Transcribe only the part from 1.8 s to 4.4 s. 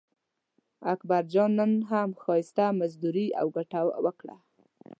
هم ښایسته مزدوري او ګټه وکړه.